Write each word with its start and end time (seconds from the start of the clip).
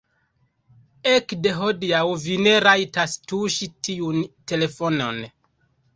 Ekde 1.11 1.51
hodiaŭ 1.59 2.01
vi 2.23 2.39
ne 2.47 2.55
rajtas 2.67 3.15
tuŝi 3.33 3.69
tiun 3.89 4.21
telefonon. 4.53 5.25